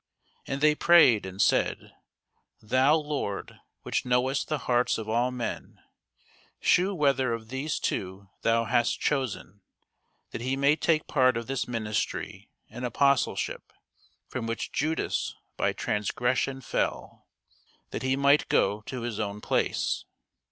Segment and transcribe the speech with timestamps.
[0.47, 1.93] And they prayed, and said,
[2.59, 5.79] Thou, Lord, which knowest the hearts of all men,
[6.59, 9.61] shew whether of these two thou hast chosen,
[10.31, 13.71] that he may take part of this ministry and apostleship,
[14.27, 17.27] from which Judas by transgression fell,
[17.91, 20.05] that he might go to his own place.